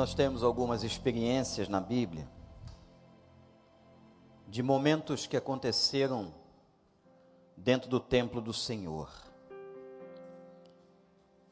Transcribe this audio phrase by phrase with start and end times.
[0.00, 2.26] Nós temos algumas experiências na Bíblia
[4.48, 6.32] de momentos que aconteceram
[7.54, 9.12] dentro do templo do Senhor.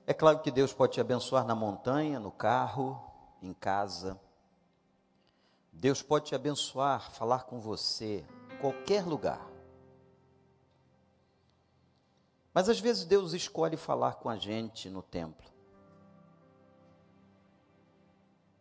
[0.06, 2.98] É claro que Deus pode te abençoar na montanha, no carro,
[3.42, 4.18] em casa.
[5.70, 8.24] Deus pode te abençoar, falar com você,
[8.62, 9.46] qualquer lugar.
[12.54, 15.57] Mas às vezes Deus escolhe falar com a gente no templo.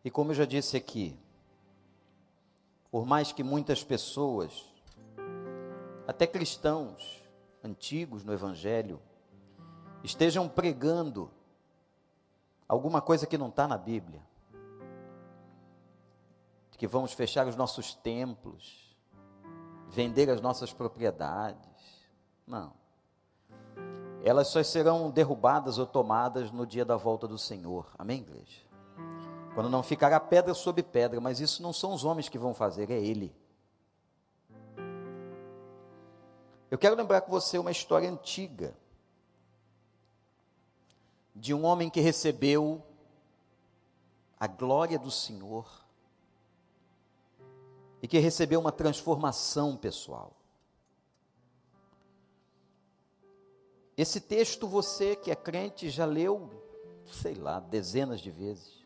[0.07, 1.19] E como eu já disse aqui,
[2.89, 4.73] por mais que muitas pessoas,
[6.07, 7.21] até cristãos
[7.61, 9.01] antigos no Evangelho,
[10.01, 11.29] estejam pregando
[12.69, 14.21] alguma coisa que não está na Bíblia,
[16.71, 18.95] de que vamos fechar os nossos templos,
[19.89, 22.07] vender as nossas propriedades.
[22.47, 22.71] Não.
[24.23, 27.91] Elas só serão derrubadas ou tomadas no dia da volta do Senhor.
[27.99, 28.66] Amém, igreja?
[29.57, 32.91] Quando não ficará pedra sobre pedra, mas isso não são os homens que vão fazer,
[32.91, 33.35] é Ele.
[36.69, 38.77] Eu quero lembrar com você uma história antiga
[41.33, 42.85] de um homem que recebeu
[44.39, 45.67] a glória do Senhor
[47.99, 50.33] e que recebeu uma transformação pessoal.
[53.97, 56.47] Esse texto você que é crente já leu,
[57.07, 58.76] sei lá, dezenas de vezes.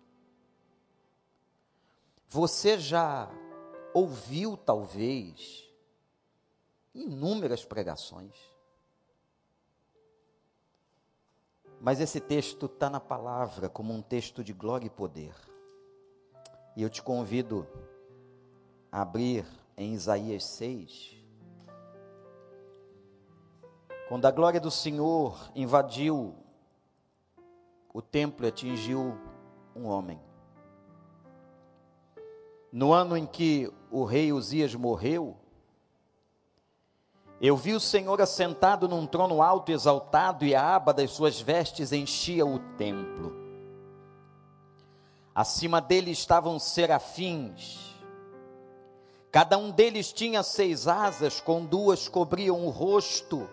[2.34, 3.30] Você já
[3.94, 5.70] ouviu, talvez,
[6.96, 8.34] inúmeras pregações.
[11.82, 15.36] Mas esse texto está na palavra como um texto de glória e poder.
[16.78, 17.68] E eu te convido
[18.90, 19.46] a abrir
[19.76, 21.18] em Isaías 6.
[24.08, 26.34] Quando a glória do Senhor invadiu
[27.94, 29.20] o templo e atingiu
[29.76, 30.31] um homem
[32.72, 35.36] no ano em que o rei Uzias morreu,
[37.42, 41.42] eu vi o Senhor assentado num trono alto e exaltado, e a aba das suas
[41.42, 43.36] vestes enchia o templo.
[45.34, 47.96] Acima dele estavam serafins.
[49.32, 53.50] Cada um deles tinha seis asas, com duas cobriam o rosto,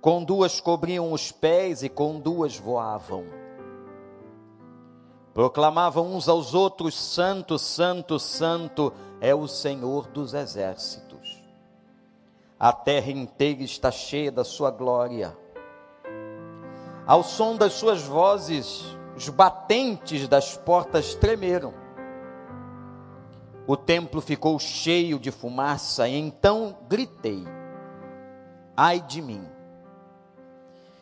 [0.00, 3.47] com duas cobriam os pés e com duas voavam
[5.34, 11.42] proclamavam uns aos outros: Santo, Santo, Santo é o Senhor dos exércitos.
[12.58, 15.36] A terra inteira está cheia da sua glória.
[17.06, 18.84] Ao som das suas vozes,
[19.16, 21.72] os batentes das portas tremeram.
[23.66, 27.44] O templo ficou cheio de fumaça, e então gritei:
[28.76, 29.57] Ai de mim!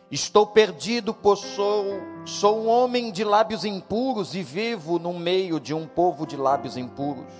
[0.09, 1.85] Estou perdido, pois sou,
[2.25, 6.77] sou um homem de lábios impuros e vivo no meio de um povo de lábios
[6.77, 7.33] impuros.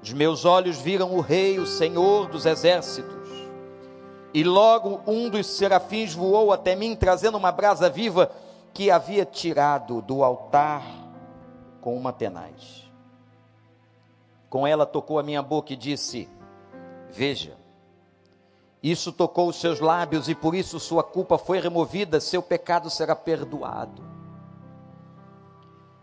[0.00, 3.28] Os meus olhos viram o Rei, o Senhor dos exércitos.
[4.32, 8.30] E logo um dos serafins voou até mim, trazendo uma brasa viva
[8.72, 10.84] que havia tirado do altar
[11.80, 12.88] com uma tenaz.
[14.48, 16.28] Com ela tocou a minha boca e disse:
[17.10, 17.56] Veja,
[18.90, 23.16] isso tocou os seus lábios e por isso sua culpa foi removida, seu pecado será
[23.16, 24.02] perdoado.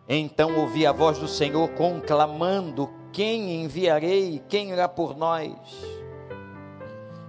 [0.08, 4.44] Então ouvi a voz do Senhor conclamando: Quem enviarei?
[4.50, 5.54] Quem irá por nós?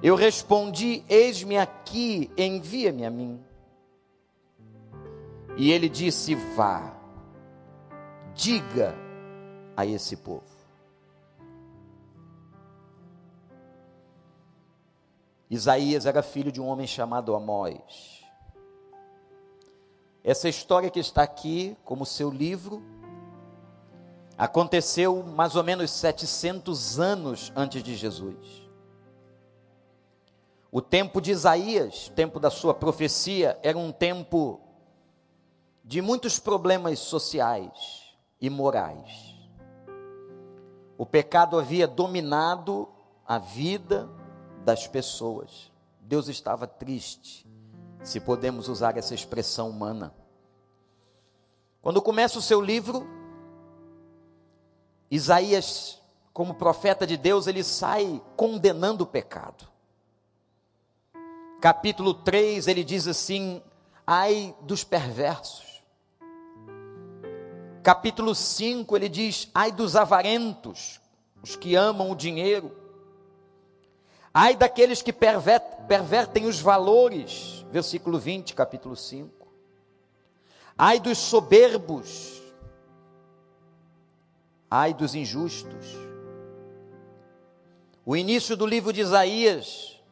[0.03, 3.41] Eu respondi: Eis-me aqui, envia-me a mim.
[5.57, 6.97] E ele disse: Vá,
[8.35, 8.95] diga
[9.77, 10.54] a esse povo
[15.51, 18.25] Isaías era filho de um homem chamado Amós.
[20.23, 22.83] Essa história que está aqui, como seu livro,
[24.39, 28.65] aconteceu mais ou menos 700 anos antes de Jesus.
[30.73, 34.61] O tempo de Isaías, tempo da sua profecia, era um tempo
[35.85, 39.37] de muitos problemas sociais e morais.
[40.97, 42.89] O pecado havia dominado
[43.27, 44.09] a vida,
[44.65, 45.71] das pessoas.
[46.01, 47.47] Deus estava triste,
[48.03, 50.15] se podemos usar essa expressão humana.
[51.81, 53.07] Quando começa o seu livro,
[55.11, 56.01] Isaías,
[56.33, 59.69] como profeta de Deus, ele sai condenando o pecado.
[61.61, 63.63] Capítulo 3, ele diz assim:
[64.07, 65.83] ai dos perversos.
[67.83, 71.01] Capítulo 5, ele diz: ai dos avarentos,
[71.43, 72.84] os que amam o dinheiro.
[74.37, 79.47] Ai daqueles que pervertem os valores, versículo 20, capítulo 5.
[80.77, 82.43] Ai dos soberbos,
[84.69, 85.87] ai dos injustos.
[88.05, 90.03] O início do livro de Isaías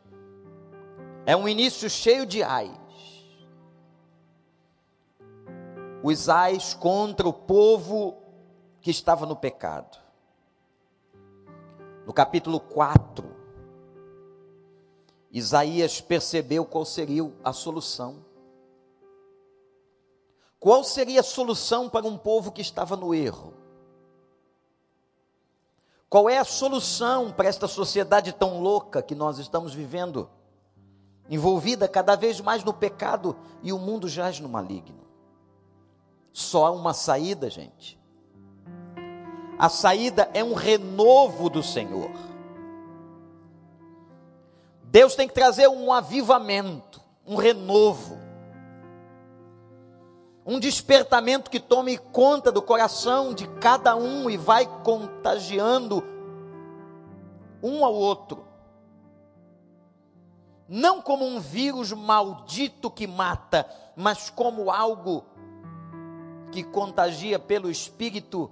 [1.27, 2.71] é um início cheio de ais.
[6.01, 8.23] Os ais contra o povo
[8.81, 9.99] que estava no pecado.
[12.07, 13.32] No capítulo 4,
[15.33, 18.23] Isaías percebeu qual seria a solução.
[20.61, 23.55] Qual seria a solução para um povo que estava no erro?
[26.09, 30.29] Qual é a solução para esta sociedade tão louca que nós estamos vivendo?
[31.31, 35.01] Envolvida cada vez mais no pecado e o mundo jaz no maligno.
[36.31, 37.99] Só há uma saída, gente.
[39.59, 42.11] A saída é um renovo do Senhor.
[44.93, 48.19] Deus tem que trazer um avivamento, um renovo,
[50.45, 56.05] um despertamento que tome conta do coração de cada um e vai contagiando
[57.63, 58.45] um ao outro.
[60.69, 63.67] Não como um vírus maldito que mata,
[63.97, 65.25] mas como algo
[66.51, 68.51] que contagia pelo Espírito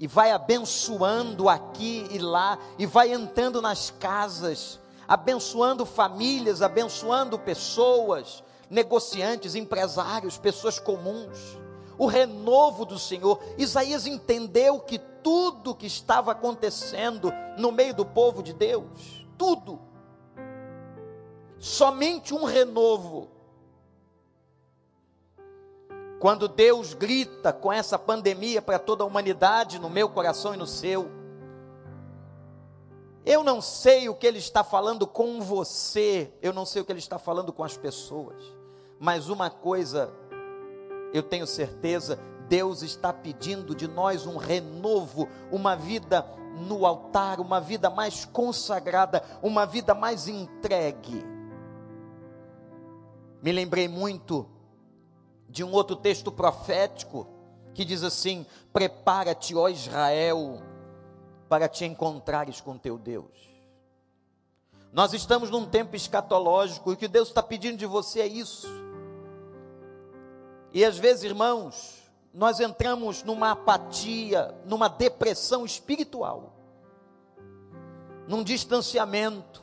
[0.00, 8.44] e vai abençoando aqui e lá, e vai entrando nas casas, abençoando famílias, abençoando pessoas,
[8.68, 11.58] negociantes, empresários, pessoas comuns.
[11.96, 13.42] O renovo do Senhor.
[13.56, 19.80] Isaías entendeu que tudo que estava acontecendo no meio do povo de Deus, tudo,
[21.58, 23.28] somente um renovo.
[26.20, 30.66] Quando Deus grita com essa pandemia para toda a humanidade, no meu coração e no
[30.66, 31.17] seu,
[33.28, 36.90] eu não sei o que ele está falando com você, eu não sei o que
[36.90, 38.42] ele está falando com as pessoas,
[38.98, 40.10] mas uma coisa
[41.12, 46.26] eu tenho certeza: Deus está pedindo de nós um renovo, uma vida
[46.66, 51.22] no altar, uma vida mais consagrada, uma vida mais entregue.
[53.42, 54.48] Me lembrei muito
[55.46, 57.26] de um outro texto profético
[57.74, 60.62] que diz assim: Prepara-te, ó Israel,
[61.48, 63.48] para te encontrares com teu Deus.
[64.92, 68.66] Nós estamos num tempo escatológico e o que Deus está pedindo de você é isso.
[70.72, 72.02] E às vezes, irmãos,
[72.32, 76.54] nós entramos numa apatia, numa depressão espiritual,
[78.26, 79.62] num distanciamento.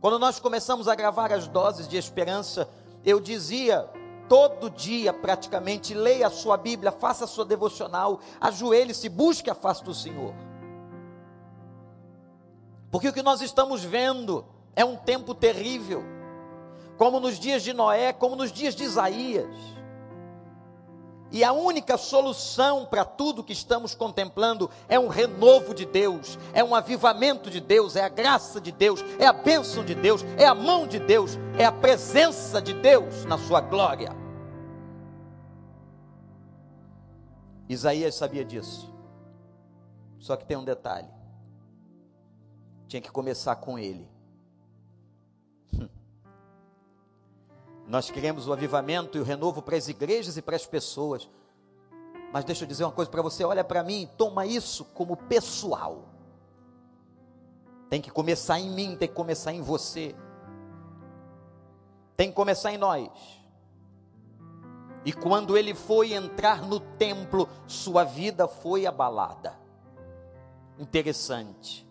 [0.00, 2.68] Quando nós começamos a gravar as doses de esperança,
[3.04, 3.88] eu dizia
[4.28, 9.82] todo dia praticamente, leia a sua Bíblia, faça a sua devocional, ajoelhe-se, busque a face
[9.82, 10.34] do Senhor.
[12.90, 14.44] Porque o que nós estamos vendo
[14.74, 16.02] é um tempo terrível,
[16.96, 19.54] como nos dias de Noé, como nos dias de Isaías.
[21.30, 26.64] E a única solução para tudo que estamos contemplando é um renovo de Deus, é
[26.64, 30.46] um avivamento de Deus, é a graça de Deus, é a bênção de Deus, é
[30.46, 34.16] a mão de Deus, é a presença de Deus na sua glória.
[37.68, 38.90] Isaías sabia disso.
[40.18, 41.17] Só que tem um detalhe.
[42.88, 44.08] Tinha que começar com ele.
[47.86, 51.28] Nós queremos o avivamento e o renovo para as igrejas e para as pessoas.
[52.32, 56.04] Mas deixa eu dizer uma coisa para você: olha para mim, toma isso como pessoal.
[57.88, 60.14] Tem que começar em mim, tem que começar em você.
[62.16, 63.10] Tem que começar em nós.
[65.04, 69.58] E quando ele foi entrar no templo, sua vida foi abalada.
[70.78, 71.87] Interessante.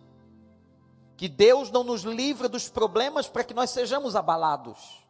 [1.18, 5.06] Que Deus não nos livra dos problemas para que nós sejamos abalados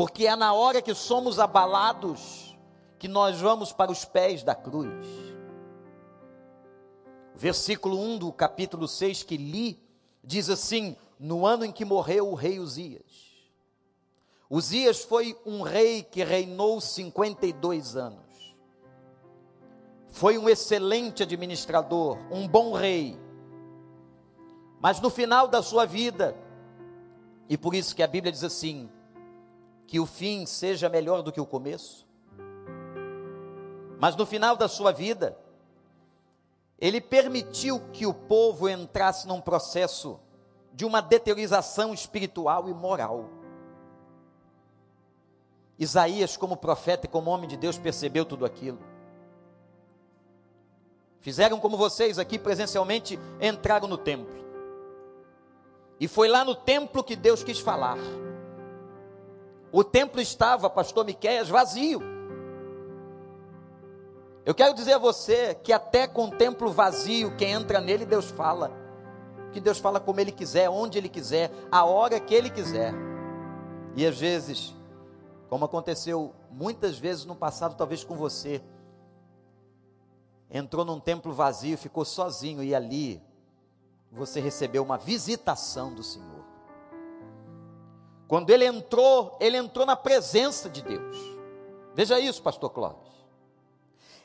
[0.00, 2.56] porque é na hora que somos abalados
[2.98, 5.06] que nós vamos para os pés da cruz.
[7.34, 9.78] Versículo 1 do capítulo 6 que li,
[10.24, 13.04] diz assim: No ano em que morreu o rei Uzias.
[14.48, 18.56] Uzias foi um rei que reinou 52 anos.
[20.08, 23.18] Foi um excelente administrador, um bom rei.
[24.80, 26.34] Mas no final da sua vida,
[27.48, 28.90] e por isso que a Bíblia diz assim:
[29.86, 32.06] que o fim seja melhor do que o começo.
[33.98, 35.36] Mas no final da sua vida,
[36.78, 40.18] ele permitiu que o povo entrasse num processo
[40.72, 43.28] de uma deteriorização espiritual e moral.
[45.78, 48.78] Isaías, como profeta e como homem de Deus, percebeu tudo aquilo.
[51.18, 54.49] Fizeram como vocês aqui presencialmente, entraram no templo.
[56.00, 57.98] E foi lá no templo que Deus quis falar.
[59.70, 62.00] O templo estava, pastor Miqueias, vazio.
[64.46, 68.30] Eu quero dizer a você que até com o templo vazio, quem entra nele, Deus
[68.30, 68.72] fala.
[69.52, 72.94] Que Deus fala como Ele quiser, onde Ele quiser, a hora que Ele quiser.
[73.94, 74.74] E às vezes,
[75.50, 78.62] como aconteceu muitas vezes no passado, talvez com você,
[80.50, 83.22] entrou num templo vazio, ficou sozinho e ali
[84.10, 86.44] você recebeu uma visitação do Senhor.
[88.26, 91.16] Quando ele entrou, ele entrou na presença de Deus.
[91.94, 93.10] Veja isso, pastor Clóvis.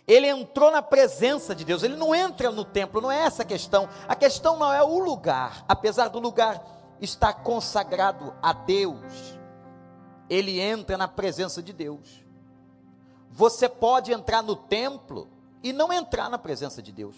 [0.07, 1.81] Ele entrou na presença de Deus.
[1.81, 3.89] Ele não entra no templo, não é essa a questão.
[4.07, 6.63] A questão não é o lugar, apesar do lugar
[7.01, 9.39] estar consagrado a Deus.
[10.29, 12.23] Ele entra na presença de Deus.
[13.31, 15.27] Você pode entrar no templo
[15.63, 17.15] e não entrar na presença de Deus.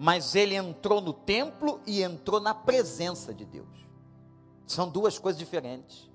[0.00, 3.66] Mas ele entrou no templo e entrou na presença de Deus.
[4.64, 6.08] São duas coisas diferentes.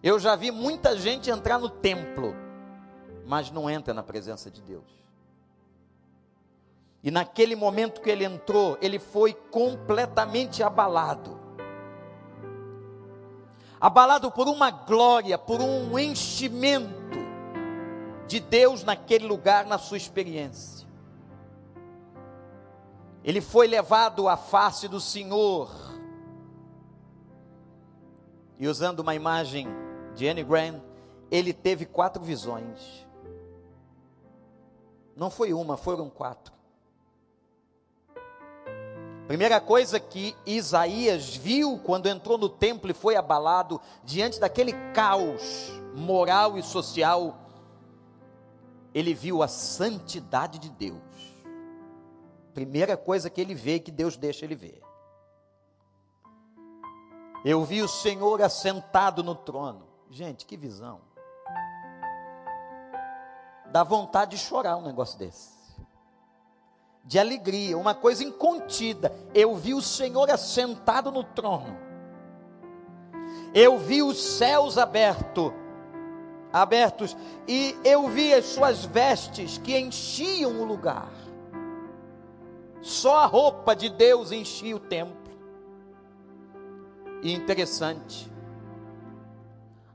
[0.00, 2.36] Eu já vi muita gente entrar no templo,
[3.26, 4.84] mas não entra na presença de Deus.
[7.02, 11.40] E naquele momento que ele entrou, ele foi completamente abalado.
[13.80, 17.18] Abalado por uma glória, por um enchimento
[18.28, 20.81] de Deus naquele lugar, na sua experiência.
[23.24, 25.70] Ele foi levado à face do Senhor.
[28.58, 29.68] E usando uma imagem
[30.14, 30.80] de Anne Grant,
[31.30, 33.06] ele teve quatro visões.
[35.16, 36.52] Não foi uma, foram quatro.
[39.26, 45.70] Primeira coisa que Isaías viu quando entrou no templo e foi abalado diante daquele caos
[45.94, 47.38] moral e social
[48.94, 51.00] ele viu a santidade de Deus.
[52.54, 54.82] Primeira coisa que ele vê, que Deus deixa ele ver.
[57.44, 59.88] Eu vi o Senhor assentado no trono.
[60.10, 61.00] Gente, que visão.
[63.66, 65.50] Dá vontade de chorar um negócio desse.
[67.04, 69.12] De alegria, uma coisa incontida.
[69.34, 71.76] Eu vi o Senhor assentado no trono.
[73.54, 75.52] Eu vi os céus abertos
[76.52, 77.16] abertos,
[77.48, 81.10] e eu vi as suas vestes que enchiam o lugar.
[82.82, 85.16] Só a roupa de Deus enchia o templo.
[87.22, 88.30] E interessante,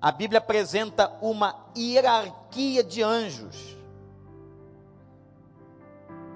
[0.02, 3.78] a Bíblia apresenta uma hierarquia de anjos.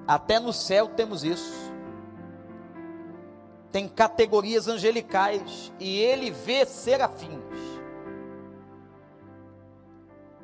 [0.05, 1.71] Até no céu temos isso.
[3.71, 7.39] Tem categorias angelicais e ele vê serafins.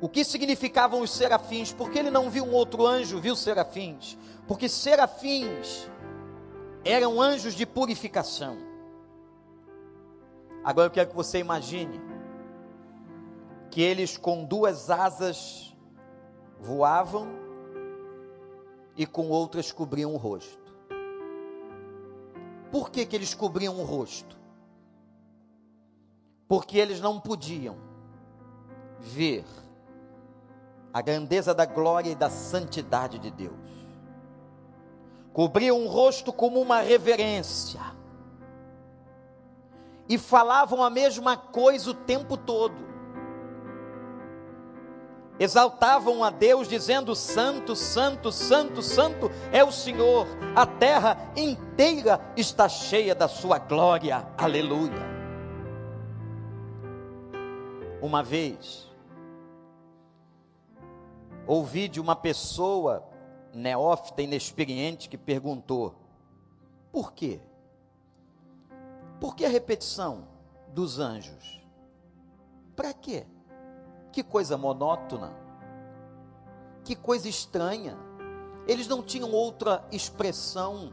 [0.00, 1.70] O que significavam os serafins?
[1.70, 4.16] Porque ele não viu um outro anjo, viu serafins?
[4.46, 5.90] Porque serafins
[6.88, 8.56] eram anjos de purificação.
[10.64, 12.00] Agora eu quero que você imagine
[13.70, 15.76] que eles com duas asas
[16.58, 17.28] voavam
[18.96, 20.58] e com outras cobriam o rosto.
[22.72, 24.36] Por que, que eles cobriam o rosto?
[26.48, 27.76] Porque eles não podiam
[28.98, 29.44] ver
[30.92, 33.67] a grandeza da glória e da santidade de Deus.
[35.38, 37.80] Cobriam o rosto como uma reverência.
[40.08, 42.74] E falavam a mesma coisa o tempo todo.
[45.38, 50.26] Exaltavam a Deus, dizendo: Santo, Santo, Santo, Santo é o Senhor,
[50.56, 55.06] a terra inteira está cheia da Sua glória, aleluia.
[58.02, 58.88] Uma vez,
[61.46, 63.07] ouvi de uma pessoa
[63.58, 65.94] neófita, inexperiente, que perguntou:
[66.90, 67.40] por quê?
[69.20, 70.28] Por que a repetição
[70.72, 71.60] dos anjos?
[72.74, 73.26] Para quê?
[74.12, 75.32] Que coisa monótona,
[76.84, 77.98] que coisa estranha.
[78.66, 80.92] Eles não tinham outra expressão,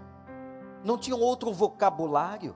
[0.84, 2.56] não tinham outro vocabulário.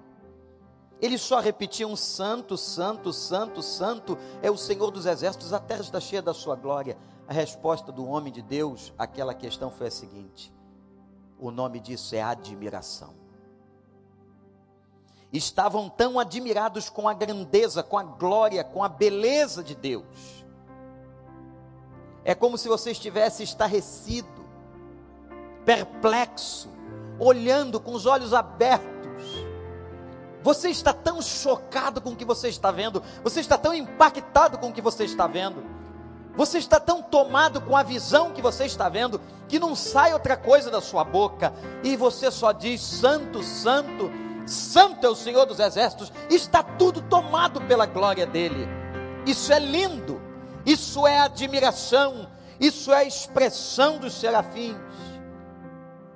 [1.01, 5.99] Eles só repetiam: Santo, Santo, Santo, Santo é o Senhor dos exércitos, a terra está
[5.99, 6.97] cheia da sua glória.
[7.29, 10.51] A resposta do homem de Deus àquela questão foi a seguinte:
[11.37, 13.13] o nome disso é admiração.
[15.31, 20.43] Estavam tão admirados com a grandeza, com a glória, com a beleza de Deus.
[22.25, 24.43] É como se você estivesse estarrecido,
[25.63, 26.67] perplexo,
[27.19, 29.45] olhando com os olhos abertos.
[30.41, 34.69] Você está tão chocado com o que você está vendo, você está tão impactado com
[34.69, 35.77] o que você está vendo
[36.35, 40.37] você está tão tomado com a visão que você está vendo, que não sai outra
[40.37, 44.11] coisa da sua boca, e você só diz: Santo, Santo,
[44.45, 48.67] Santo é o Senhor dos exércitos, está tudo tomado pela glória dele.
[49.25, 50.21] Isso é lindo,
[50.65, 54.77] isso é admiração, isso é a expressão dos serafins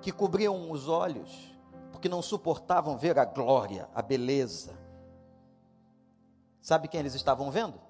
[0.02, 1.56] que cobriam os olhos,
[1.92, 4.78] porque não suportavam ver a glória, a beleza.
[6.62, 7.83] Sabe quem eles estavam vendo?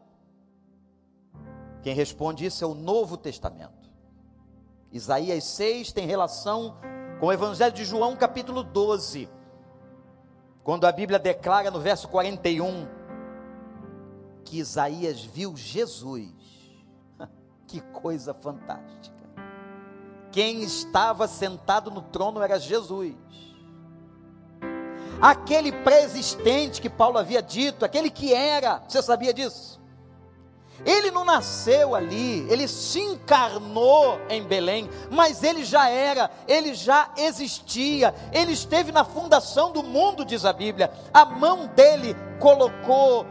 [1.83, 3.91] Quem responde isso é o Novo Testamento.
[4.89, 6.77] Isaías 6 tem relação
[7.19, 9.29] com o Evangelho de João, capítulo 12,
[10.63, 12.87] quando a Bíblia declara no verso 41
[14.45, 16.31] que Isaías viu Jesus.
[17.67, 19.23] Que coisa fantástica.
[20.31, 23.15] Quem estava sentado no trono era Jesus.
[25.19, 29.82] Aquele pré-existente que Paulo havia dito, aquele que era, você sabia disso?
[30.85, 37.09] Ele não nasceu ali, ele se encarnou em Belém, mas ele já era, ele já
[37.15, 40.91] existia, ele esteve na fundação do mundo, diz a Bíblia.
[41.13, 43.25] A mão dele colocou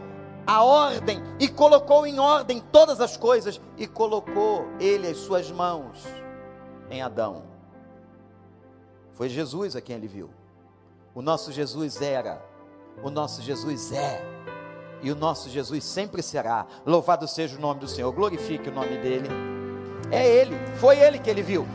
[0.47, 6.03] a ordem e colocou em ordem todas as coisas e colocou ele as suas mãos
[6.89, 7.43] em Adão.
[9.13, 10.29] Foi Jesus a quem ele viu.
[11.13, 12.43] O nosso Jesus era,
[13.03, 14.32] o nosso Jesus é
[15.03, 16.65] e o nosso Jesus sempre será.
[16.85, 19.27] Louvado seja o nome do Senhor, glorifique o nome dele.
[20.09, 21.67] É ele, foi ele que ele viu.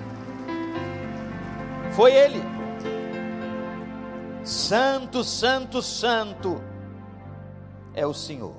[1.95, 2.41] Foi ele.
[4.43, 6.59] Santo, santo, santo
[7.93, 8.57] é o Senhor.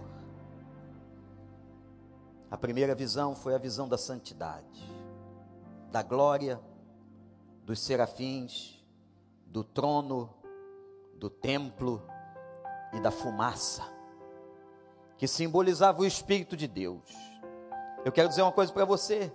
[2.52, 4.88] A primeira visão foi a visão da santidade,
[5.92, 6.60] da glória,
[7.64, 8.84] dos serafins,
[9.48, 10.30] do trono,
[11.16, 12.04] do templo
[12.94, 13.99] e da fumaça
[15.20, 17.04] que simbolizava o Espírito de Deus.
[18.06, 19.30] Eu quero dizer uma coisa para você.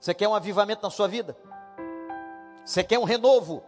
[0.00, 1.36] Você quer um avivamento na sua vida?
[2.64, 3.62] Você quer um renovo?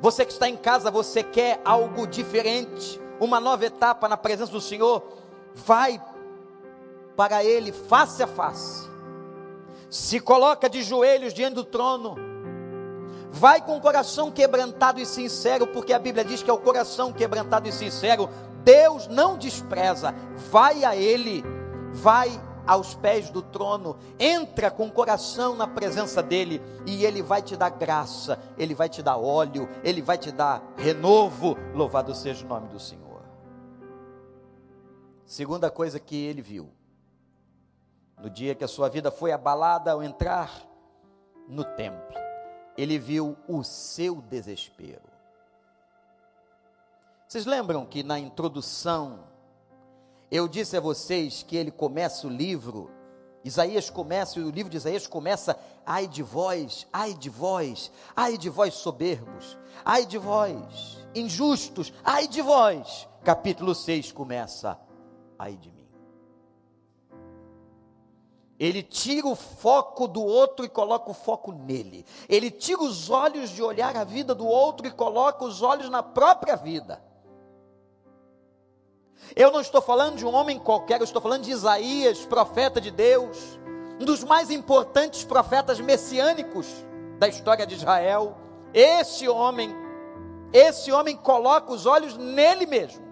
[0.00, 4.60] Você que está em casa, você quer algo diferente, uma nova etapa na presença do
[4.60, 5.02] Senhor?
[5.54, 6.02] Vai
[7.14, 8.88] para Ele face a face.
[9.90, 12.16] Se coloca de joelhos diante do trono.
[13.30, 17.12] Vai com o coração quebrantado e sincero, porque a Bíblia diz que é o coração
[17.12, 18.30] quebrantado e sincero
[18.64, 20.14] Deus não despreza,
[20.50, 21.42] vai a Ele,
[21.92, 22.30] vai
[22.66, 27.56] aos pés do trono, entra com o coração na presença dEle, e Ele vai te
[27.56, 31.56] dar graça, Ele vai te dar óleo, Ele vai te dar renovo.
[31.74, 33.08] Louvado seja o nome do Senhor.
[35.28, 36.70] Segunda coisa que ele viu,
[38.18, 40.50] no dia que a sua vida foi abalada ao entrar
[41.46, 42.16] no templo,
[42.78, 45.07] ele viu o seu desespero.
[47.28, 49.26] Vocês lembram que na introdução
[50.30, 52.90] eu disse a vocês que ele começa o livro,
[53.44, 58.48] Isaías começa, o livro de Isaías começa, ai de vós, ai de vós, ai de
[58.48, 63.06] vós soberbos, ai de vós injustos, ai de vós.
[63.22, 64.80] Capítulo 6 começa,
[65.38, 65.86] ai de mim.
[68.58, 72.06] Ele tira o foco do outro e coloca o foco nele.
[72.26, 76.02] Ele tira os olhos de olhar a vida do outro e coloca os olhos na
[76.02, 77.06] própria vida.
[79.34, 82.90] Eu não estou falando de um homem qualquer, eu estou falando de Isaías, profeta de
[82.90, 83.58] Deus,
[84.00, 86.66] um dos mais importantes profetas messiânicos
[87.18, 88.36] da história de Israel.
[88.72, 89.74] Esse homem,
[90.52, 93.06] esse homem coloca os olhos nele mesmo.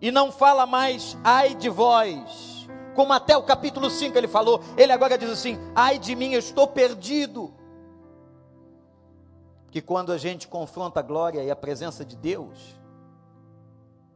[0.00, 2.58] E não fala mais, ai de vós,
[2.94, 6.38] como até o capítulo 5 ele falou, ele agora diz assim: ai de mim, eu
[6.38, 7.52] estou perdido.
[9.70, 12.77] Que quando a gente confronta a glória e a presença de Deus,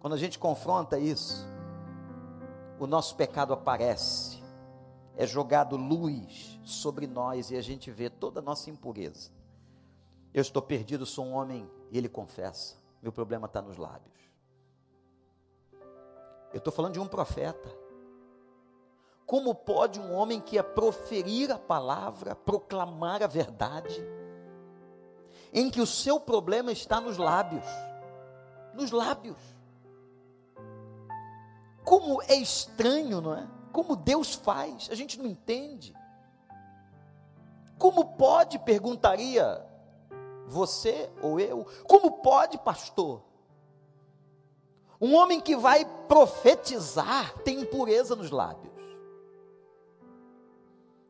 [0.02, 1.46] quando a gente confronta isso,
[2.76, 4.42] o nosso pecado aparece,
[5.16, 9.30] é jogado luz sobre nós e a gente vê toda a nossa impureza.
[10.34, 14.18] Eu estou perdido, sou um homem, e ele confessa: meu problema está nos lábios.
[16.52, 17.70] Eu estou falando de um profeta.
[19.24, 24.04] Como pode um homem que é proferir a palavra, proclamar a verdade,
[25.52, 27.64] em que o seu problema está nos lábios?
[28.74, 29.51] Nos lábios.
[31.84, 33.48] Como é estranho, não é?
[33.72, 35.94] Como Deus faz, a gente não entende.
[37.78, 39.66] Como pode, perguntaria
[40.46, 43.22] você ou eu, como pode, pastor?
[45.00, 48.72] Um homem que vai profetizar tem impureza nos lábios.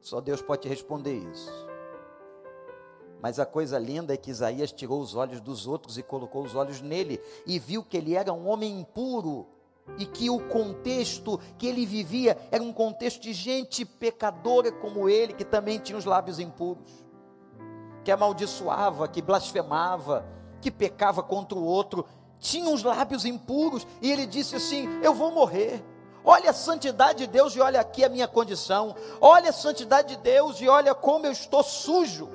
[0.00, 1.52] Só Deus pode te responder isso.
[3.20, 6.56] Mas a coisa linda é que Isaías tirou os olhos dos outros e colocou os
[6.56, 9.46] olhos nele, e viu que ele era um homem impuro,
[9.98, 15.32] e que o contexto que ele vivia era um contexto de gente pecadora como ele,
[15.32, 17.04] que também tinha os lábios impuros,
[18.04, 20.24] que amaldiçoava, que blasfemava,
[20.60, 22.06] que pecava contra o outro,
[22.38, 25.84] tinha os lábios impuros, e ele disse assim: Eu vou morrer.
[26.24, 28.94] Olha a santidade de Deus e olha aqui a minha condição.
[29.20, 32.28] Olha a santidade de Deus e olha como eu estou sujo,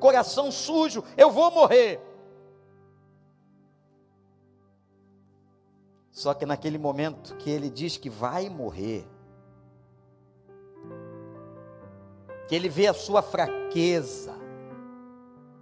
[0.00, 2.00] coração sujo, eu vou morrer.
[6.18, 9.06] Só que naquele momento que ele diz que vai morrer,
[12.48, 14.34] que ele vê a sua fraqueza,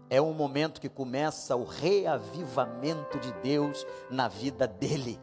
[0.09, 5.21] é um momento que começa o reavivamento de Deus na vida dele.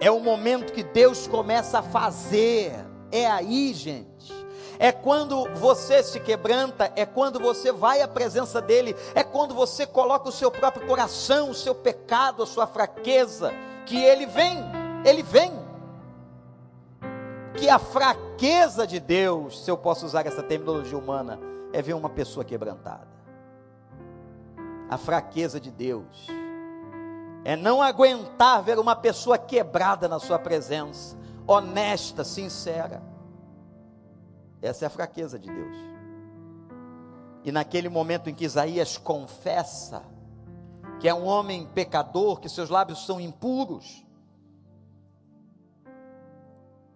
[0.00, 2.72] É o momento que Deus começa a fazer.
[3.10, 4.32] É aí, gente.
[4.78, 9.84] É quando você se quebranta, é quando você vai à presença dele, é quando você
[9.84, 13.52] coloca o seu próprio coração, o seu pecado, a sua fraqueza
[13.86, 14.58] que ele vem,
[15.04, 15.52] ele vem.
[17.56, 21.38] Que a fraqueza de Deus, se eu posso usar essa terminologia humana,
[21.72, 23.08] é ver uma pessoa quebrantada.
[24.88, 26.28] A fraqueza de Deus
[27.44, 31.16] é não aguentar ver uma pessoa quebrada na sua presença,
[31.46, 33.02] honesta, sincera.
[34.60, 35.76] Essa é a fraqueza de Deus.
[37.42, 40.02] E naquele momento em que Isaías confessa,
[41.00, 44.04] que é um homem pecador, que seus lábios são impuros,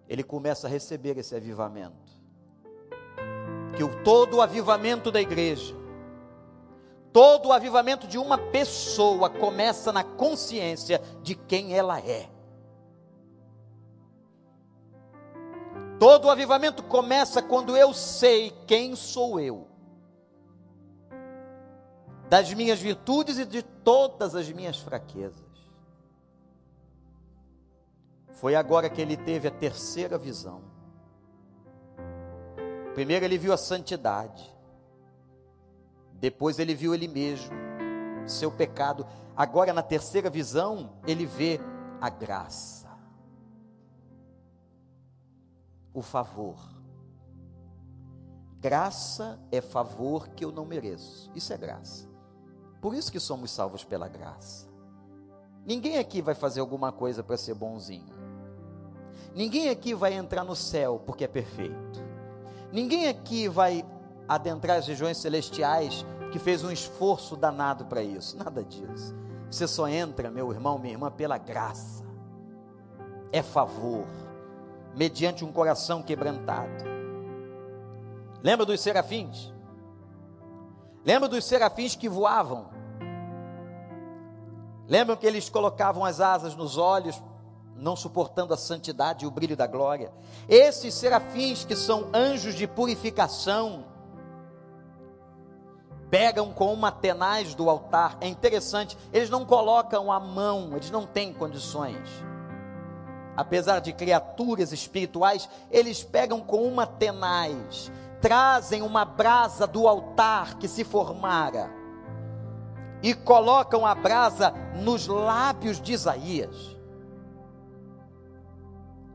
[0.07, 2.13] ele começa a receber esse avivamento.
[3.75, 5.75] Que o, todo o avivamento da igreja,
[7.11, 12.29] todo o avivamento de uma pessoa começa na consciência de quem ela é.
[15.99, 19.74] Todo o avivamento começa quando eu sei quem sou eu
[22.29, 25.43] das minhas virtudes e de todas as minhas fraquezas.
[28.33, 30.61] Foi agora que ele teve a terceira visão.
[32.93, 34.53] Primeiro ele viu a santidade,
[36.13, 37.51] depois ele viu ele mesmo,
[38.25, 39.05] seu pecado.
[39.35, 41.59] Agora, na terceira visão, ele vê
[41.99, 42.89] a graça,
[45.93, 46.57] o favor.
[48.59, 51.29] Graça é favor que eu não mereço.
[51.35, 52.14] Isso é graça.
[52.85, 54.67] Por isso que somos salvos pela graça.
[55.65, 58.13] Ninguém aqui vai fazer alguma coisa para ser bonzinho.
[59.33, 61.99] Ninguém aqui vai entrar no céu porque é perfeito.
[62.71, 63.83] Ninguém aqui vai
[64.27, 68.37] adentrar as regiões celestiais que fez um esforço danado para isso.
[68.37, 69.15] Nada disso.
[69.49, 72.05] Você só entra, meu irmão, minha irmã, pela graça.
[73.31, 74.05] É favor,
[74.95, 76.83] mediante um coração quebrantado.
[78.43, 79.51] Lembra dos serafins?
[81.03, 82.74] Lembra dos serafins que voavam?
[84.87, 87.21] Lembram que eles colocavam as asas nos olhos,
[87.75, 90.13] não suportando a santidade e o brilho da glória?
[90.47, 93.85] Esses serafins que são anjos de purificação,
[96.09, 98.17] pegam com uma tenaz do altar.
[98.21, 102.07] É interessante, eles não colocam a mão, eles não têm condições.
[103.35, 110.67] Apesar de criaturas espirituais, eles pegam com uma tenaz, trazem uma brasa do altar que
[110.67, 111.74] se formara
[113.05, 116.75] e colocam a brasa nos lábios de Isaías.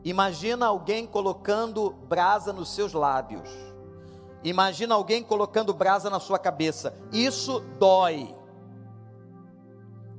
[0.01, 3.49] Imagina alguém colocando brasa nos seus lábios.
[4.45, 6.97] Imagina alguém colocando brasa na sua cabeça.
[7.11, 8.33] Isso dói.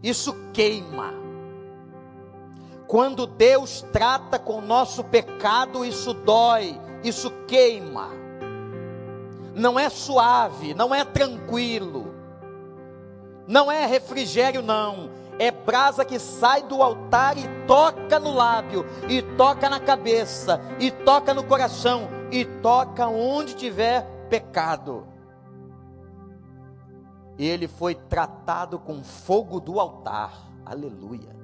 [0.03, 1.15] Isso queima.
[2.87, 8.11] Quando Deus trata com o nosso pecado, isso dói, isso queima.
[9.55, 12.12] Não é suave, não é tranquilo
[13.53, 15.11] não é refrigério, não.
[15.39, 20.91] É brasa que sai do altar e toca no lábio, e toca na cabeça, e
[20.91, 25.07] toca no coração, e toca onde tiver pecado.
[27.39, 30.33] Ele foi tratado com fogo do altar.
[30.65, 31.37] Aleluia.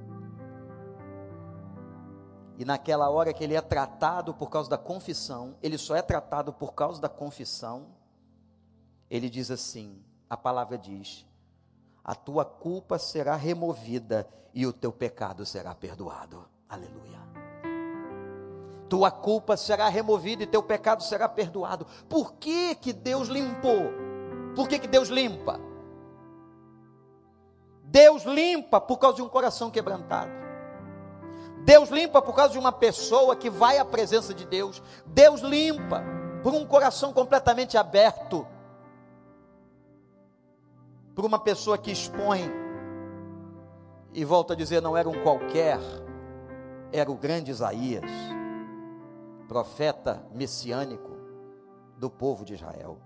[2.57, 6.55] E naquela hora que ele é tratado por causa da confissão, ele só é tratado
[6.55, 7.89] por causa da confissão.
[9.11, 11.28] Ele diz assim: a palavra diz:
[12.09, 16.49] a tua culpa será removida e o teu pecado será perdoado.
[16.67, 17.19] Aleluia.
[18.89, 21.87] Tua culpa será removida e teu pecado será perdoado.
[22.09, 23.93] Por que que Deus limpou?
[24.57, 25.61] Por que que Deus limpa?
[27.83, 30.31] Deus limpa por causa de um coração quebrantado.
[31.59, 34.83] Deus limpa por causa de uma pessoa que vai à presença de Deus.
[35.05, 36.03] Deus limpa
[36.43, 38.47] por um coração completamente aberto
[41.19, 42.49] por uma pessoa que expõe,
[44.13, 45.81] e volta a dizer, não era um qualquer,
[46.93, 48.09] era o grande Isaías,
[49.49, 51.11] profeta messiânico
[51.97, 52.99] do povo de Israel.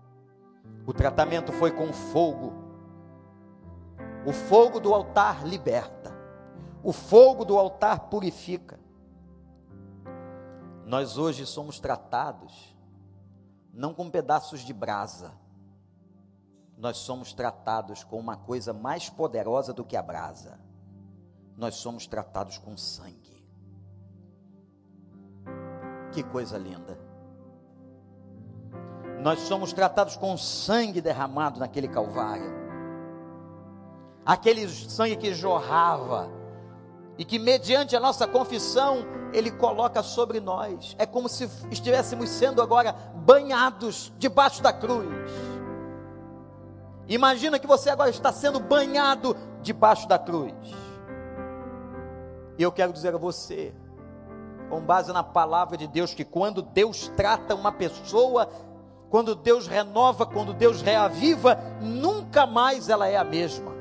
[0.86, 2.52] O tratamento foi com fogo,
[4.26, 6.14] O fogo do altar liberta.
[6.84, 8.78] O fogo do altar purifica.
[10.84, 12.76] Nós hoje somos tratados
[13.72, 15.41] não com pedaços de brasa.
[16.82, 20.58] Nós somos tratados com uma coisa mais poderosa do que a brasa.
[21.56, 23.46] Nós somos tratados com sangue.
[26.10, 26.98] Que coisa linda.
[29.20, 32.52] Nós somos tratados com sangue derramado naquele Calvário.
[34.26, 36.28] Aquele sangue que jorrava
[37.16, 40.96] e que, mediante a nossa confissão, Ele coloca sobre nós.
[40.98, 42.92] É como se estivéssemos sendo agora
[43.24, 45.06] banhados debaixo da cruz.
[47.08, 50.52] Imagina que você agora está sendo banhado debaixo da cruz.
[52.58, 53.74] E eu quero dizer a você,
[54.68, 58.48] com base na palavra de Deus, que quando Deus trata uma pessoa,
[59.10, 63.72] quando Deus renova, quando Deus reaviva, nunca mais ela é a mesma.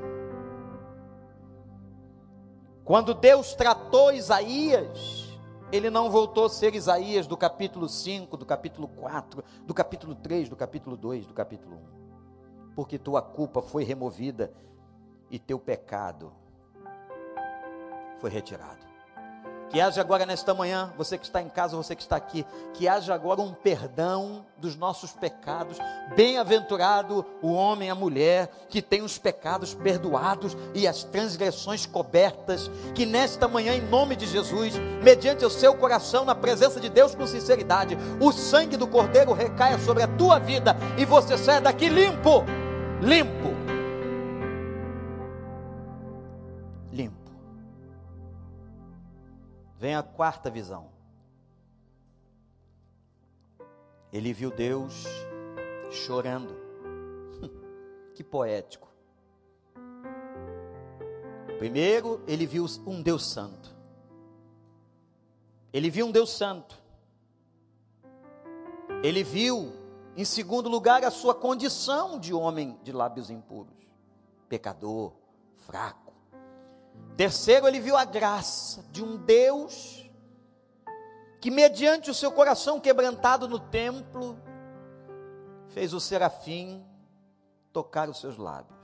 [2.84, 5.38] Quando Deus tratou Isaías,
[5.72, 10.50] ele não voltou a ser Isaías do capítulo 5, do capítulo 4, do capítulo 3,
[10.50, 12.01] do capítulo 2, do capítulo 1.
[12.76, 14.54] Porque tua culpa foi removida
[15.30, 16.34] e teu pecado
[18.20, 18.92] foi retirado.
[19.72, 22.90] Que haja agora nesta manhã, você que está em casa, você que está aqui, que
[22.90, 25.78] haja agora um perdão dos nossos pecados.
[26.14, 32.70] Bem-aventurado o homem a mulher que tem os pecados perdoados e as transgressões cobertas.
[32.94, 37.16] Que nesta manhã, em nome de Jesus, mediante o seu coração, na presença de Deus
[37.16, 41.88] com sinceridade, o sangue do Cordeiro recaia sobre a tua vida e você saia daqui
[41.88, 42.44] limpo,
[43.02, 43.50] limpo,
[46.92, 47.32] limpo.
[49.78, 50.90] Vem a quarta visão.
[54.14, 55.06] Ele viu Deus
[55.90, 56.56] chorando.
[58.14, 58.92] que poético.
[61.58, 63.76] Primeiro, ele viu um Deus santo.
[65.72, 66.82] Ele viu um Deus santo.
[69.04, 69.72] Ele viu,
[70.16, 73.74] em segundo lugar, a sua condição de homem de lábios impuros,
[74.50, 75.14] pecador,
[75.56, 76.14] fraco.
[77.16, 80.10] Terceiro, ele viu a graça de um Deus
[81.40, 84.38] que, mediante o seu coração quebrantado no templo,
[85.70, 86.86] fez o serafim
[87.72, 88.80] tocar os seus lábios.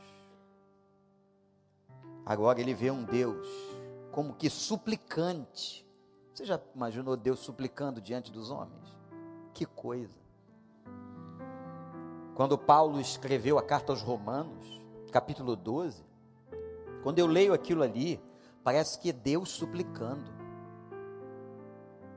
[2.25, 3.47] Agora ele vê um Deus
[4.11, 5.85] como que suplicante.
[6.33, 8.95] Você já imaginou Deus suplicando diante dos homens?
[9.53, 10.26] Que coisa.
[12.37, 14.79] Quando Paulo escreveu a carta aos Romanos,
[15.11, 16.05] capítulo 12,
[17.01, 18.21] quando eu leio aquilo ali,
[18.63, 20.29] parece que é Deus suplicando.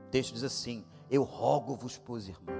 [0.05, 2.55] O texto diz assim: Eu rogo-vos, pois, irmãos.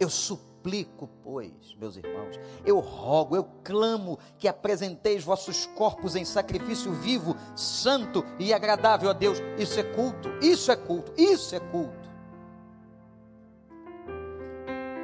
[0.00, 6.90] Eu suplico, pois, meus irmãos, eu rogo, eu clamo que apresenteis vossos corpos em sacrifício
[6.90, 9.40] vivo, santo e agradável a Deus.
[9.58, 12.07] Isso é culto, isso é culto, isso é culto.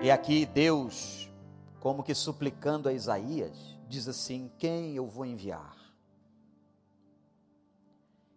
[0.05, 1.33] E aqui Deus,
[1.81, 3.57] como que suplicando a Isaías,
[3.89, 5.75] diz assim: Quem eu vou enviar?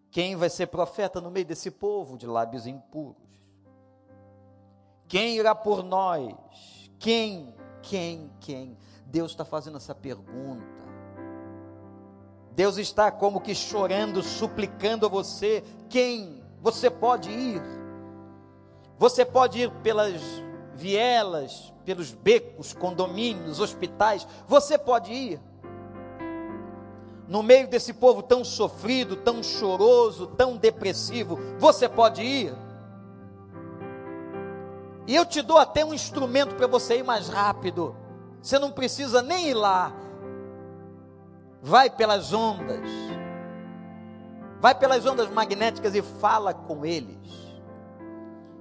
[0.10, 3.22] Quem vai ser profeta no meio desse povo de lábios impuros?
[5.10, 6.34] Quem irá por nós?
[6.98, 8.78] Quem, quem, quem?
[9.06, 10.86] Deus está fazendo essa pergunta.
[12.54, 17.62] Deus está como que chorando, suplicando a você: quem você pode ir?
[18.98, 20.47] Você pode ir pelas
[20.78, 25.40] vielas, pelos becos, condomínios, hospitais, você pode ir.
[27.28, 32.54] No meio desse povo tão sofrido, tão choroso, tão depressivo, você pode ir.
[35.06, 37.96] E eu te dou até um instrumento para você ir mais rápido.
[38.42, 39.94] Você não precisa nem ir lá.
[41.62, 42.90] Vai pelas ondas.
[44.60, 47.47] Vai pelas ondas magnéticas e fala com eles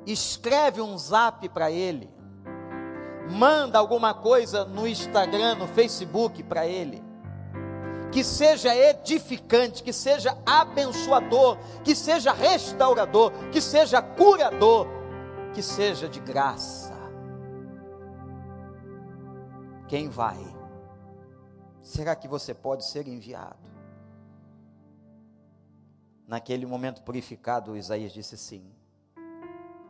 [0.07, 2.09] escreve um zap para ele,
[3.29, 7.03] manda alguma coisa no Instagram, no Facebook para ele,
[8.13, 14.87] que seja edificante, que seja abençoador, que seja restaurador, que seja curador,
[15.53, 16.95] que seja de graça.
[19.89, 20.39] Quem vai?
[21.83, 23.67] Será que você pode ser enviado?
[26.27, 28.77] Naquele momento purificado, Isaías disse sim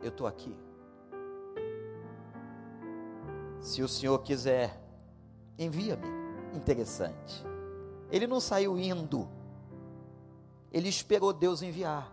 [0.07, 0.55] eu estou aqui.
[3.59, 4.79] Se o Senhor quiser,
[5.57, 6.07] envia-me.
[6.53, 7.45] Interessante.
[8.09, 9.27] Ele não saiu indo,
[10.71, 12.11] ele esperou Deus enviar.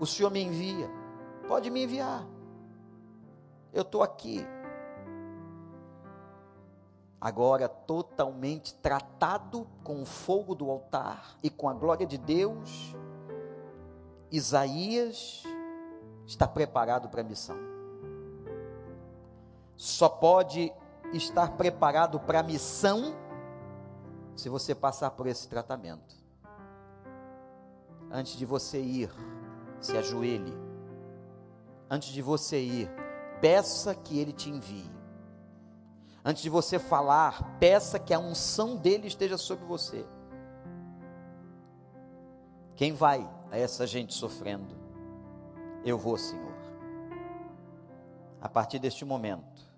[0.00, 0.90] O Senhor me envia,
[1.46, 2.26] pode me enviar.
[3.72, 4.46] Eu estou aqui.
[7.20, 12.94] agora totalmente tratado com o fogo do altar e com a glória de Deus,
[14.30, 15.42] Isaías
[16.28, 17.56] está preparado para a missão.
[19.74, 20.70] Só pode
[21.14, 23.16] estar preparado para a missão
[24.36, 26.16] se você passar por esse tratamento.
[28.10, 29.10] Antes de você ir,
[29.80, 30.54] se ajoelhe.
[31.90, 32.90] Antes de você ir,
[33.40, 34.90] peça que ele te envie.
[36.22, 40.04] Antes de você falar, peça que a unção dele esteja sobre você.
[42.76, 44.87] Quem vai a essa gente sofrendo?
[45.84, 46.54] Eu vou, Senhor.
[48.40, 49.68] A partir deste momento,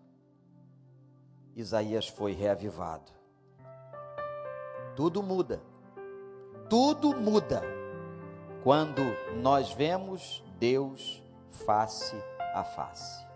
[1.55, 3.11] Isaías foi reavivado.
[4.97, 5.63] Tudo muda.
[6.69, 7.63] Tudo muda
[8.63, 9.03] quando
[9.43, 11.23] nós vemos Deus
[11.65, 12.17] face
[12.55, 13.27] a face.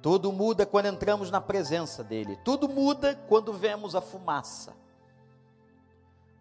[0.00, 2.36] Tudo muda quando entramos na presença dEle.
[2.44, 4.74] Tudo muda quando vemos a fumaça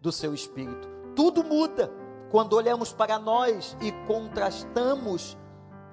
[0.02, 0.88] do Seu Espírito.
[1.16, 1.92] Tudo muda
[2.32, 5.38] quando olhamos para nós e contrastamos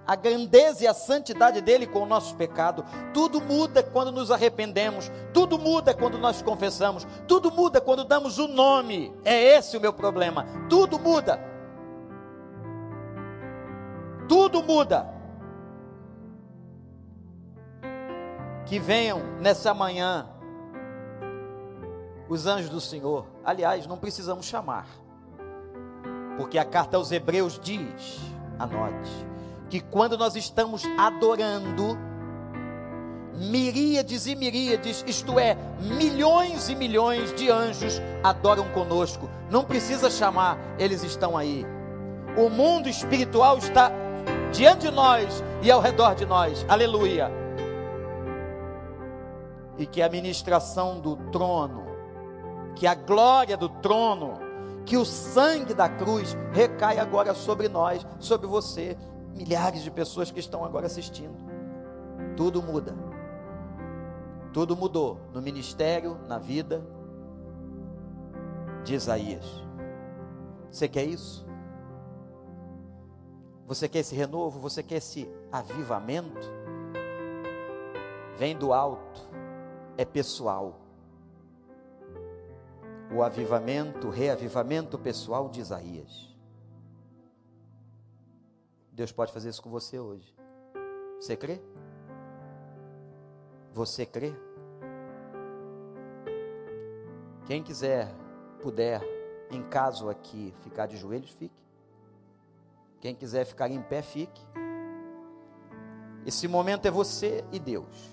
[0.06, 2.82] a grandeza e a santidade dele com o nosso pecado.
[3.12, 8.48] Tudo muda quando nos arrependemos, tudo muda quando nós confessamos, tudo muda quando damos o
[8.48, 9.12] nome.
[9.22, 10.46] É esse o meu problema.
[10.70, 11.38] Tudo muda.
[14.26, 15.06] Tudo muda.
[18.64, 20.26] Que venham nessa manhã
[22.30, 23.26] os anjos do Senhor.
[23.44, 24.86] Aliás, não precisamos chamar,
[26.38, 28.20] porque a carta aos Hebreus diz:
[28.58, 29.28] anote
[29.68, 31.98] que quando nós estamos adorando,
[33.34, 39.28] miríades e miríades, isto é, milhões e milhões de anjos adoram conosco.
[39.50, 41.66] Não precisa chamar, eles estão aí.
[42.36, 43.92] O mundo espiritual está
[44.52, 46.64] diante de nós e ao redor de nós.
[46.68, 47.30] Aleluia.
[49.76, 51.84] E que a ministração do trono,
[52.74, 54.47] que a glória do trono,
[54.88, 58.96] que o sangue da cruz recai agora sobre nós, sobre você
[59.34, 61.36] milhares de pessoas que estão agora assistindo.
[62.34, 62.96] Tudo muda.
[64.50, 66.82] Tudo mudou no ministério, na vida
[68.82, 69.44] de Isaías.
[70.70, 71.46] Você quer isso?
[73.66, 74.58] Você quer esse renovo?
[74.58, 76.50] Você quer esse avivamento?
[78.38, 79.20] Vem do alto,
[79.98, 80.80] é pessoal.
[83.14, 86.28] O avivamento, o reavivamento pessoal de Isaías.
[88.92, 90.34] Deus pode fazer isso com você hoje.
[91.20, 91.60] Você crê?
[93.72, 94.32] Você crê?
[97.46, 98.12] Quem quiser,
[98.60, 99.00] puder,
[99.50, 101.54] em caso aqui, ficar de joelhos, fique.
[103.00, 104.42] Quem quiser ficar em pé, fique.
[106.26, 108.10] Esse momento é você e Deus.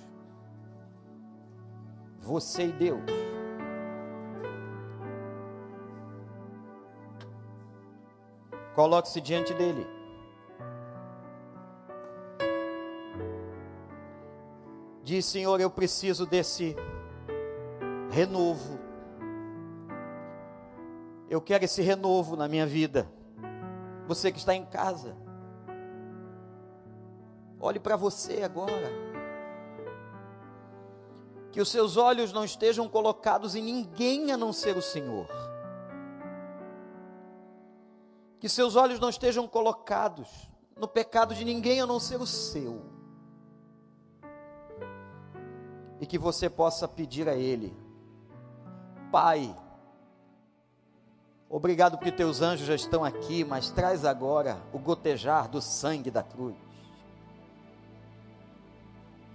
[2.20, 3.35] Você e Deus.
[8.76, 9.88] Coloque-se diante dele.
[15.02, 16.76] Diz, Senhor, eu preciso desse
[18.10, 18.80] renovo.
[21.30, 23.08] Eu quero esse renovo na minha vida.
[24.08, 25.16] Você que está em casa,
[27.60, 28.92] olhe para você agora.
[31.52, 35.28] Que os seus olhos não estejam colocados em ninguém a não ser o Senhor.
[38.46, 40.28] Que seus olhos não estejam colocados
[40.78, 42.80] no pecado de ninguém a não ser o seu
[46.00, 47.76] e que você possa pedir a Ele:
[49.12, 49.58] Pai,
[51.50, 56.22] obrigado porque teus anjos já estão aqui, mas traz agora o gotejar do sangue da
[56.22, 56.56] cruz.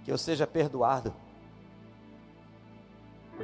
[0.05, 1.13] Que eu seja perdoado.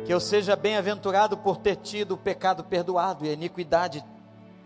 [0.06, 4.02] Que eu seja bem-aventurado por ter tido o pecado perdoado e a iniquidade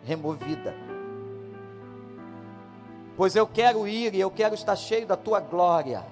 [0.03, 0.90] removida.
[3.21, 6.03] Pois eu quero ir e eu quero estar cheio da tua glória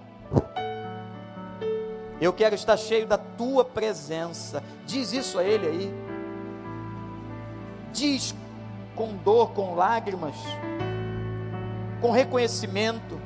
[2.22, 4.62] eu quero estar cheio da tua presença.
[4.86, 5.94] Diz isso a ele aí.
[7.92, 8.36] Diz
[8.96, 10.36] com dor, com lágrimas,
[12.00, 13.20] com reconhecimento.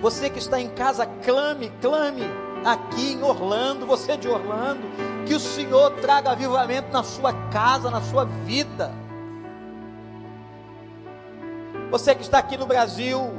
[0.00, 2.22] Você que está em casa, clame, clame
[2.64, 4.86] aqui em Orlando, você de Orlando,
[5.26, 9.03] que o Senhor traga avivamento na sua casa, na sua vida.
[11.94, 13.32] Você que está aqui no Brasil,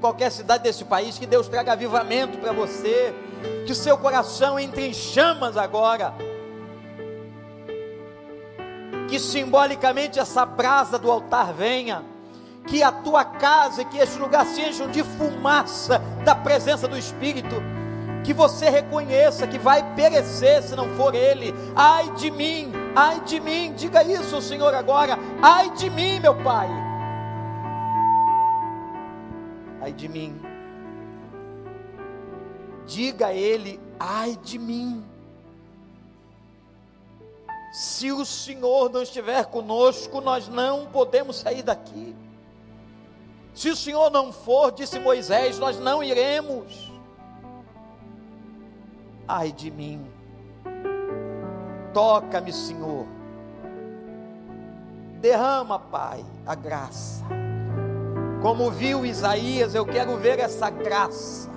[0.00, 3.12] qualquer cidade desse país, que Deus traga avivamento para você,
[3.66, 6.14] que o seu coração entre em chamas agora,
[9.08, 12.04] que simbolicamente essa brasa do altar venha,
[12.68, 17.56] que a tua casa e que este lugar se de fumaça da presença do Espírito.
[18.22, 21.52] Que você reconheça que vai perecer se não for Ele.
[21.74, 25.18] Ai de mim, ai de mim, diga isso, Senhor, agora.
[25.42, 26.85] Ai de mim, meu Pai.
[29.86, 30.34] Ai de mim.
[32.88, 35.04] Diga a Ele, ai de mim.
[37.72, 42.16] Se o Senhor não estiver conosco, nós não podemos sair daqui.
[43.54, 46.90] Se o Senhor não for, disse Moisés, nós não iremos.
[49.28, 50.04] Ai de mim,
[51.94, 53.06] toca-me, Senhor.
[55.20, 57.45] Derrama, Pai, a graça.
[58.46, 61.50] Como viu Isaías, eu quero ver essa graça.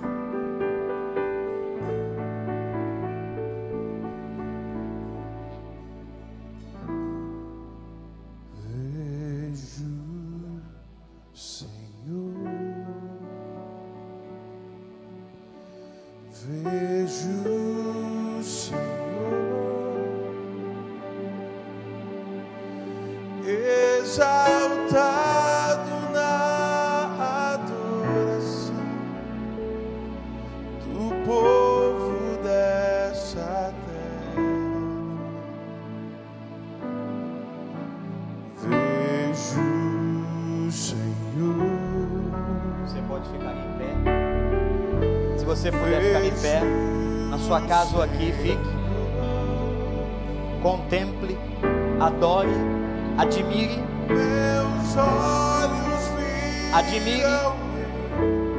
[56.72, 57.24] Admire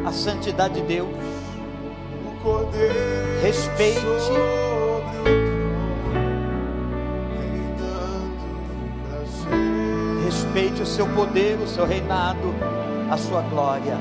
[0.05, 1.09] a santidade de Deus,
[3.41, 4.01] respeite.
[10.25, 12.53] Respeite o seu poder, o seu reinado,
[13.09, 13.97] a sua glória.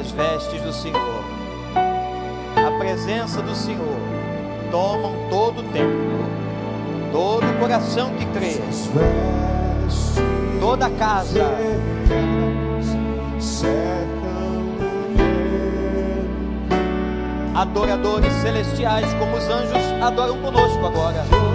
[0.00, 1.24] as vestes do Senhor.
[2.56, 3.98] A presença do Senhor
[4.70, 6.39] tomam todo o tempo,
[7.12, 8.60] todo o coração que crê,
[10.60, 11.44] toda casa.
[17.54, 21.49] Adoradores celestiais, como os anjos adoram conosco agora.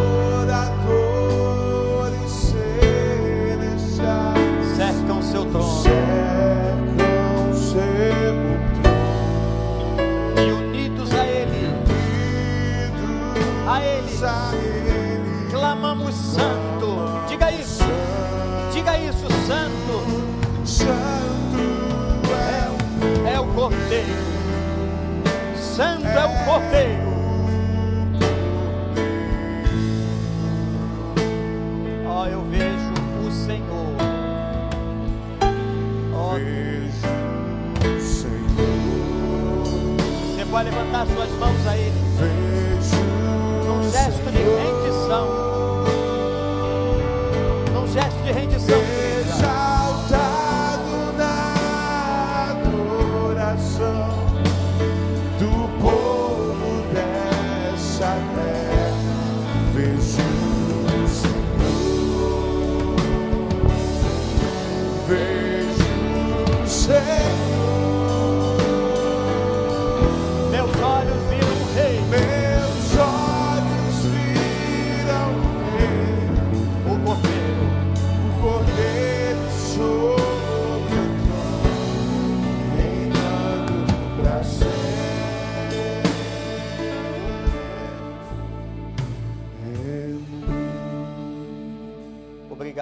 [16.15, 16.97] Santo.
[17.27, 17.83] Diga isso.
[18.71, 20.25] Diga isso, santo.
[20.65, 21.59] Santo
[23.25, 24.07] é, é o Cordeiro.
[25.55, 27.15] Santo é o Cordeiro.
[32.07, 32.93] Ó, oh, eu vejo
[33.27, 33.95] o Senhor.
[36.13, 37.07] Ó, oh, vejo
[37.95, 38.35] o Senhor.
[40.35, 41.93] Você pode levantar suas mãos a Ele.
[43.65, 44.74] Num gesto de rendição
[48.25, 48.94] de rendição.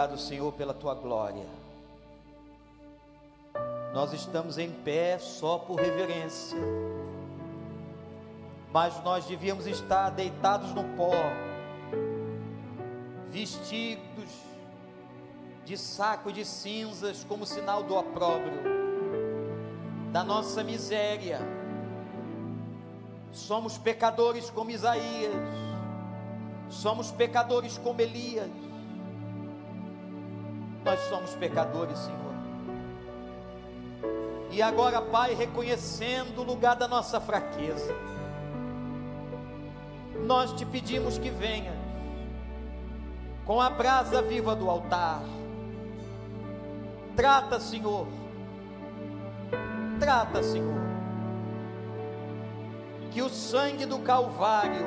[0.04, 1.46] Obrigado, Senhor, pela tua glória.
[3.94, 6.58] Nós estamos em pé só por reverência,
[8.72, 11.14] mas nós devíamos estar deitados no pó,
[13.30, 14.30] vestidos
[15.64, 18.62] de saco de cinzas como sinal do opróbrio,
[20.12, 21.40] da nossa miséria.
[23.32, 25.34] Somos pecadores como Isaías,
[26.70, 28.50] somos pecadores como Elias
[30.84, 32.34] nós somos pecadores, Senhor.
[34.52, 37.94] E agora, Pai, reconhecendo o lugar da nossa fraqueza,
[40.26, 41.74] nós te pedimos que venha
[43.46, 45.22] com a brasa viva do altar.
[47.16, 48.08] Trata, Senhor.
[50.00, 50.82] Trata, Senhor.
[53.12, 54.86] Que o sangue do Calvário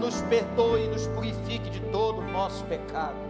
[0.00, 3.25] nos perdoe e nos purifique de todo o nosso pecado.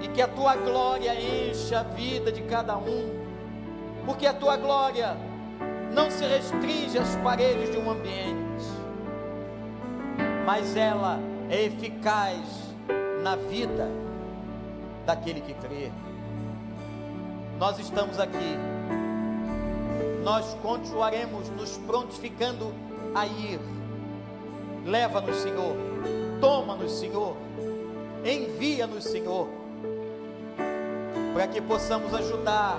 [0.00, 3.20] E que a tua glória encha a vida de cada um,
[4.06, 5.16] porque a tua glória
[5.92, 8.64] não se restringe às paredes de um ambiente,
[10.46, 11.18] mas ela
[11.50, 12.40] é eficaz
[13.22, 13.88] na vida
[15.04, 15.90] daquele que crê.
[17.58, 18.56] Nós estamos aqui,
[20.24, 22.72] nós continuaremos nos prontificando
[23.14, 23.60] a ir.
[24.86, 25.76] Leva-nos, Senhor,
[26.40, 27.36] toma-nos, Senhor,
[28.24, 29.48] envia-nos, Senhor,
[31.32, 32.78] para que possamos ajudar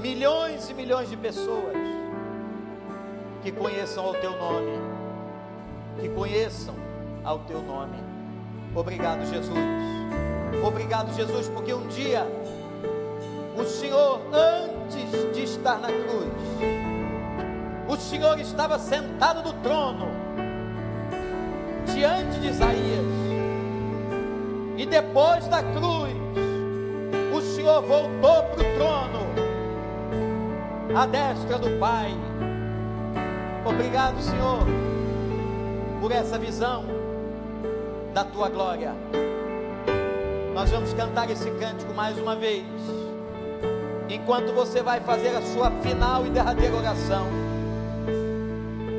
[0.00, 1.74] milhões e milhões de pessoas
[3.42, 4.78] que conheçam ao Teu nome,
[6.00, 6.74] que conheçam
[7.24, 7.98] ao Teu nome.
[8.74, 9.58] Obrigado, Jesus.
[10.64, 12.26] Obrigado, Jesus, porque um dia
[13.56, 16.32] o Senhor, antes de estar na cruz,
[17.88, 20.08] o Senhor estava sentado no trono,
[21.92, 23.04] diante de Isaías,
[24.76, 26.19] e depois da cruz,
[27.60, 29.20] Senhor voltou para o trono,
[30.96, 32.10] à destra do Pai.
[33.66, 34.60] Obrigado, Senhor,
[36.00, 36.86] por essa visão
[38.14, 38.94] da tua glória.
[40.54, 42.64] Nós vamos cantar esse cântico mais uma vez.
[44.08, 47.26] Enquanto você vai fazer a sua final e derradeira oração,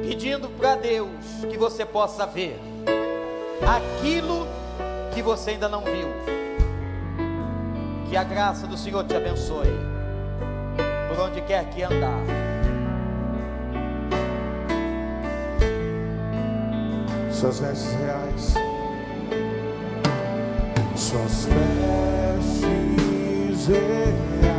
[0.08, 1.10] pedindo para Deus
[1.50, 2.60] que você possa ver
[3.68, 4.46] aquilo
[5.16, 6.41] que você ainda não viu.
[8.12, 9.70] Que a graça do Senhor te abençoe,
[11.08, 12.20] por onde quer que andar.
[17.32, 18.54] Suas vestes reais
[20.94, 22.68] suas vestes
[23.68, 24.51] reais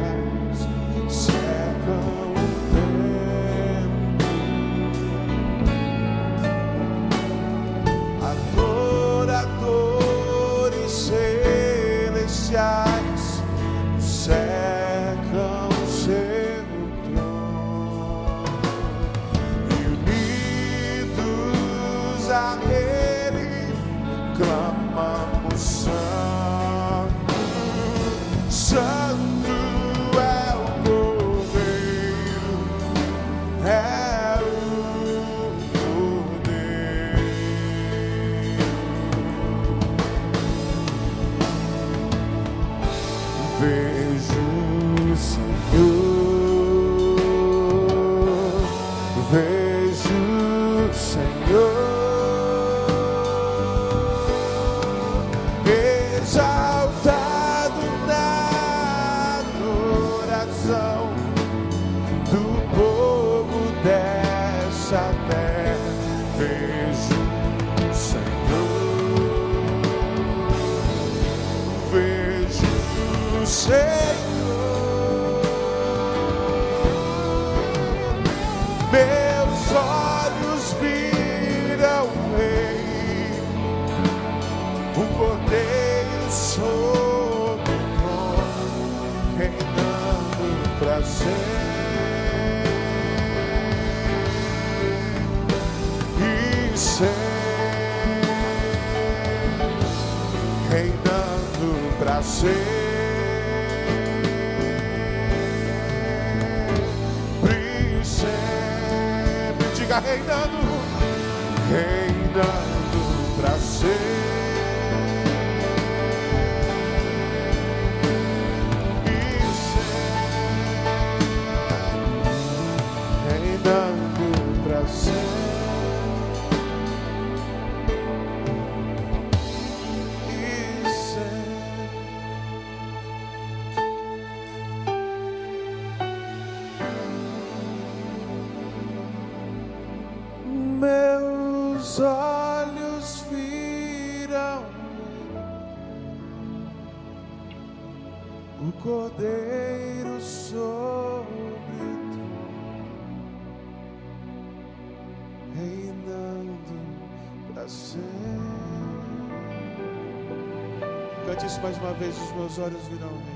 [162.08, 163.31] os meus olhos virão